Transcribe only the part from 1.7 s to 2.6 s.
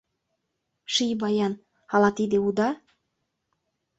але тиде